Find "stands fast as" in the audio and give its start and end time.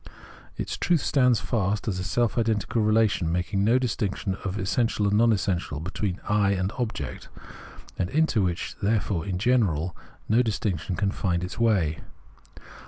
1.01-1.99